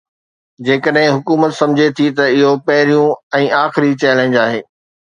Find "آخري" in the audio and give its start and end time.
3.63-3.97